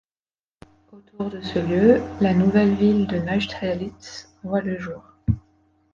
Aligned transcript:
Autour 0.91 1.29
de 1.29 1.41
ce 1.41 1.59
lieu, 1.59 2.01
la 2.21 2.33
nouvelle 2.33 2.73
ville 2.73 3.05
de 3.05 3.19
Neustrelitz 3.19 4.29
voit 4.41 4.61
le 4.61 4.79
jour. 4.79 5.03